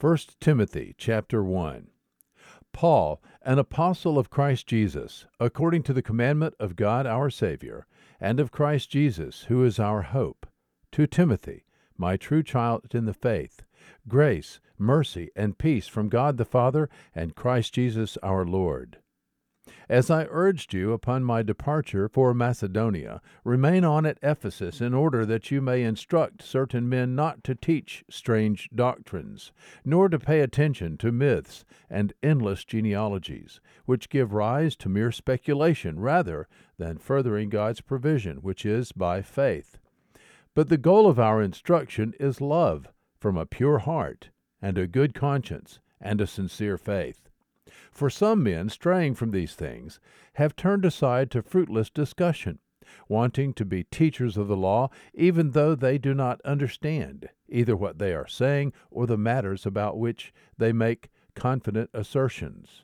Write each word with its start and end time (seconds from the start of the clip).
1 0.00 0.18
Timothy 0.40 0.94
chapter 0.96 1.42
1. 1.44 1.88
Paul, 2.72 3.22
an 3.42 3.58
apostle 3.58 4.18
of 4.18 4.30
Christ 4.30 4.66
Jesus, 4.66 5.26
according 5.38 5.82
to 5.82 5.92
the 5.92 6.02
commandment 6.02 6.54
of 6.58 6.76
God 6.76 7.06
our 7.06 7.28
Savior, 7.28 7.86
and 8.20 8.40
of 8.40 8.50
Christ 8.50 8.90
Jesus, 8.90 9.42
who 9.42 9.64
is 9.64 9.78
our 9.78 10.02
hope, 10.02 10.46
to 10.92 11.06
Timothy, 11.06 11.64
my 11.98 12.16
true 12.16 12.42
child 12.42 12.94
in 12.94 13.04
the 13.04 13.12
faith, 13.12 13.62
grace, 14.08 14.60
mercy, 14.78 15.30
and 15.36 15.58
peace 15.58 15.86
from 15.86 16.08
God 16.08 16.36
the 16.36 16.44
Father 16.44 16.88
and 17.14 17.34
Christ 17.34 17.74
Jesus 17.74 18.16
our 18.22 18.44
Lord. 18.46 19.01
As 19.88 20.10
I 20.10 20.26
urged 20.30 20.72
you 20.72 20.92
upon 20.92 21.24
my 21.24 21.42
departure 21.42 22.08
for 22.08 22.32
Macedonia, 22.32 23.20
remain 23.44 23.84
on 23.84 24.06
at 24.06 24.18
Ephesus 24.22 24.80
in 24.80 24.94
order 24.94 25.26
that 25.26 25.50
you 25.50 25.60
may 25.60 25.82
instruct 25.82 26.42
certain 26.42 26.88
men 26.88 27.14
not 27.14 27.42
to 27.44 27.54
teach 27.54 28.04
strange 28.08 28.68
doctrines, 28.74 29.52
nor 29.84 30.08
to 30.08 30.18
pay 30.18 30.40
attention 30.40 30.96
to 30.98 31.10
myths 31.10 31.64
and 31.90 32.12
endless 32.22 32.64
genealogies, 32.64 33.60
which 33.84 34.08
give 34.08 34.32
rise 34.32 34.76
to 34.76 34.88
mere 34.88 35.10
speculation 35.10 35.98
rather 35.98 36.46
than 36.78 36.98
furthering 36.98 37.48
God's 37.48 37.80
provision, 37.80 38.38
which 38.38 38.64
is 38.64 38.92
by 38.92 39.20
faith. 39.20 39.78
But 40.54 40.68
the 40.68 40.78
goal 40.78 41.08
of 41.08 41.18
our 41.18 41.42
instruction 41.42 42.14
is 42.20 42.40
love 42.40 42.88
from 43.18 43.36
a 43.36 43.46
pure 43.46 43.78
heart, 43.78 44.30
and 44.60 44.78
a 44.78 44.86
good 44.86 45.14
conscience, 45.14 45.80
and 46.00 46.20
a 46.20 46.26
sincere 46.26 46.78
faith. 46.78 47.28
For 47.92 48.08
some 48.08 48.42
men, 48.42 48.70
straying 48.70 49.14
from 49.14 49.30
these 49.30 49.54
things, 49.54 50.00
have 50.34 50.56
turned 50.56 50.84
aside 50.84 51.30
to 51.30 51.42
fruitless 51.42 51.90
discussion, 51.90 52.58
wanting 53.06 53.52
to 53.54 53.66
be 53.66 53.84
teachers 53.84 54.38
of 54.38 54.48
the 54.48 54.56
law, 54.56 54.88
even 55.12 55.50
though 55.50 55.74
they 55.74 55.98
do 55.98 56.14
not 56.14 56.40
understand 56.42 57.28
either 57.48 57.76
what 57.76 57.98
they 57.98 58.14
are 58.14 58.26
saying 58.26 58.72
or 58.90 59.06
the 59.06 59.18
matters 59.18 59.66
about 59.66 59.98
which 59.98 60.32
they 60.56 60.72
make 60.72 61.10
confident 61.34 61.90
assertions. 61.92 62.82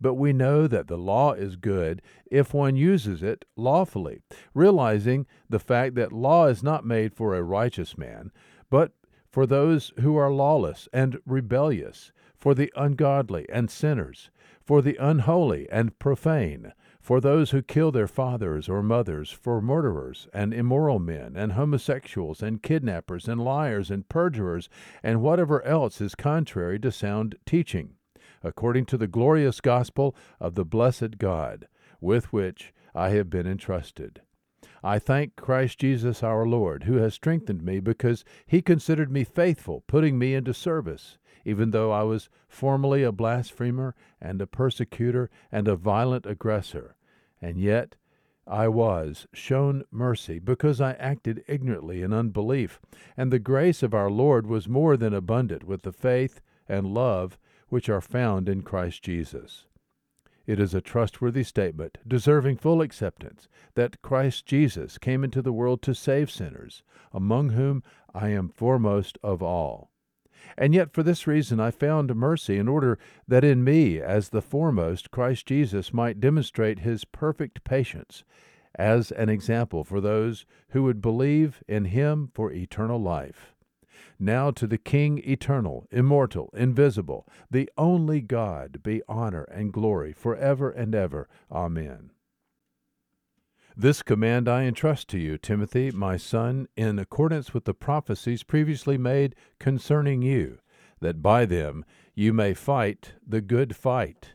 But 0.00 0.14
we 0.14 0.32
know 0.32 0.66
that 0.66 0.88
the 0.88 0.98
law 0.98 1.32
is 1.34 1.54
good 1.54 2.02
if 2.26 2.52
one 2.52 2.74
uses 2.74 3.22
it 3.22 3.44
lawfully, 3.56 4.18
realizing 4.54 5.26
the 5.48 5.60
fact 5.60 5.94
that 5.94 6.12
law 6.12 6.48
is 6.48 6.64
not 6.64 6.84
made 6.84 7.14
for 7.14 7.36
a 7.36 7.42
righteous 7.42 7.96
man, 7.96 8.32
but 8.68 8.92
for 9.32 9.46
those 9.46 9.92
who 10.00 10.14
are 10.14 10.30
lawless 10.30 10.90
and 10.92 11.18
rebellious, 11.24 12.12
for 12.36 12.54
the 12.54 12.70
ungodly 12.76 13.46
and 13.48 13.70
sinners, 13.70 14.30
for 14.62 14.82
the 14.82 14.96
unholy 15.00 15.66
and 15.70 15.98
profane, 15.98 16.74
for 17.00 17.18
those 17.18 17.50
who 17.50 17.62
kill 17.62 17.90
their 17.90 18.06
fathers 18.06 18.68
or 18.68 18.82
mothers, 18.82 19.30
for 19.30 19.62
murderers 19.62 20.28
and 20.34 20.52
immoral 20.52 20.98
men, 20.98 21.32
and 21.34 21.52
homosexuals, 21.52 22.42
and 22.42 22.62
kidnappers, 22.62 23.26
and 23.26 23.42
liars, 23.42 23.90
and 23.90 24.08
perjurers, 24.08 24.68
and 25.02 25.22
whatever 25.22 25.64
else 25.64 26.00
is 26.00 26.14
contrary 26.14 26.78
to 26.78 26.92
sound 26.92 27.34
teaching, 27.46 27.94
according 28.42 28.84
to 28.84 28.98
the 28.98 29.08
glorious 29.08 29.62
gospel 29.62 30.14
of 30.40 30.54
the 30.54 30.64
blessed 30.64 31.16
God, 31.16 31.66
with 32.02 32.32
which 32.34 32.74
I 32.94 33.08
have 33.10 33.30
been 33.30 33.46
entrusted. 33.46 34.20
I 34.82 34.98
thank 34.98 35.36
Christ 35.36 35.78
Jesus 35.78 36.22
our 36.22 36.46
Lord, 36.46 36.84
who 36.84 36.96
has 36.96 37.14
strengthened 37.14 37.62
me, 37.62 37.80
because 37.80 38.24
he 38.46 38.62
considered 38.62 39.10
me 39.10 39.24
faithful, 39.24 39.84
putting 39.86 40.18
me 40.18 40.34
into 40.34 40.52
service 40.52 41.18
even 41.44 41.70
though 41.70 41.90
I 41.90 42.02
was 42.02 42.28
formerly 42.48 43.02
a 43.02 43.12
blasphemer 43.12 43.94
and 44.20 44.40
a 44.40 44.46
persecutor 44.46 45.30
and 45.50 45.66
a 45.66 45.76
violent 45.76 46.26
aggressor. 46.26 46.96
And 47.40 47.58
yet 47.58 47.96
I 48.46 48.68
was 48.68 49.26
shown 49.32 49.84
mercy 49.90 50.38
because 50.38 50.80
I 50.80 50.92
acted 50.92 51.44
ignorantly 51.46 52.02
in 52.02 52.12
unbelief, 52.12 52.80
and 53.16 53.32
the 53.32 53.38
grace 53.38 53.82
of 53.82 53.94
our 53.94 54.10
Lord 54.10 54.46
was 54.46 54.68
more 54.68 54.96
than 54.96 55.14
abundant 55.14 55.64
with 55.64 55.82
the 55.82 55.92
faith 55.92 56.40
and 56.68 56.94
love 56.94 57.38
which 57.68 57.88
are 57.88 58.00
found 58.00 58.48
in 58.48 58.62
Christ 58.62 59.02
Jesus. 59.02 59.66
It 60.46 60.58
is 60.58 60.74
a 60.74 60.80
trustworthy 60.80 61.44
statement, 61.44 61.98
deserving 62.06 62.56
full 62.56 62.82
acceptance, 62.82 63.48
that 63.74 64.02
Christ 64.02 64.44
Jesus 64.46 64.98
came 64.98 65.22
into 65.22 65.40
the 65.40 65.52
world 65.52 65.82
to 65.82 65.94
save 65.94 66.30
sinners, 66.30 66.82
among 67.12 67.50
whom 67.50 67.82
I 68.12 68.30
am 68.30 68.48
foremost 68.48 69.18
of 69.22 69.42
all. 69.42 69.90
And 70.58 70.74
yet 70.74 70.92
for 70.92 71.02
this 71.02 71.26
reason 71.26 71.60
I 71.60 71.70
found 71.70 72.14
mercy, 72.16 72.58
in 72.58 72.68
order 72.68 72.98
that 73.28 73.44
in 73.44 73.62
me, 73.62 74.00
as 74.00 74.30
the 74.30 74.42
foremost, 74.42 75.10
Christ 75.10 75.46
Jesus 75.46 75.92
might 75.92 76.20
demonstrate 76.20 76.80
his 76.80 77.04
perfect 77.04 77.62
patience 77.64 78.24
as 78.74 79.12
an 79.12 79.28
example 79.28 79.84
for 79.84 80.00
those 80.00 80.44
who 80.70 80.82
would 80.82 81.00
believe 81.00 81.62
in 81.68 81.86
him 81.86 82.30
for 82.32 82.52
eternal 82.52 83.00
life. 83.00 83.54
Now 84.18 84.50
to 84.52 84.66
the 84.66 84.78
King 84.78 85.18
eternal, 85.26 85.86
immortal, 85.90 86.50
invisible, 86.54 87.26
the 87.50 87.70
only 87.76 88.20
God, 88.20 88.82
be 88.82 89.02
honor 89.08 89.44
and 89.44 89.72
glory 89.72 90.12
for 90.12 90.36
ever 90.36 90.70
and 90.70 90.94
ever. 90.94 91.28
Amen. 91.50 92.10
This 93.76 94.02
command 94.02 94.48
I 94.48 94.64
entrust 94.64 95.08
to 95.08 95.18
you, 95.18 95.38
Timothy, 95.38 95.90
my 95.90 96.18
son, 96.18 96.68
in 96.76 96.98
accordance 96.98 97.54
with 97.54 97.64
the 97.64 97.72
prophecies 97.72 98.42
previously 98.42 98.98
made 98.98 99.34
concerning 99.58 100.20
you, 100.20 100.58
that 101.00 101.22
by 101.22 101.46
them 101.46 101.84
you 102.14 102.34
may 102.34 102.52
fight 102.52 103.14
the 103.26 103.40
good 103.40 103.74
fight, 103.74 104.34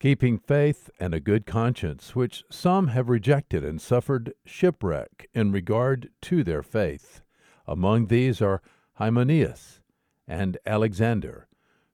keeping 0.00 0.38
faith 0.38 0.90
and 0.98 1.14
a 1.14 1.20
good 1.20 1.46
conscience, 1.46 2.16
which 2.16 2.42
some 2.50 2.88
have 2.88 3.08
rejected 3.08 3.64
and 3.64 3.80
suffered 3.80 4.34
shipwreck 4.44 5.28
in 5.32 5.52
regard 5.52 6.10
to 6.22 6.42
their 6.42 6.62
faith. 6.64 7.22
Among 7.70 8.06
these 8.06 8.42
are 8.42 8.62
Hymenaeus 8.94 9.80
and 10.26 10.58
Alexander, 10.66 11.46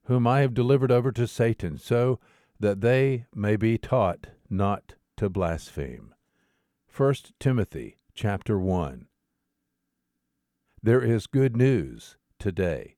whom 0.04 0.26
I 0.26 0.40
have 0.40 0.54
delivered 0.54 0.90
over 0.90 1.12
to 1.12 1.26
Satan, 1.26 1.76
so 1.76 2.18
that 2.58 2.80
they 2.80 3.26
may 3.34 3.56
be 3.56 3.76
taught 3.76 4.28
not 4.48 4.94
to 5.18 5.28
blaspheme. 5.28 6.14
1 6.96 7.14
Timothy 7.38 7.98
chapter 8.14 8.58
1 8.58 9.06
There 10.82 11.02
is 11.02 11.26
good 11.26 11.54
news 11.54 12.16
today. 12.38 12.95